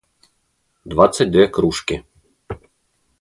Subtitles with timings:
[0.83, 2.03] двадцать две кружки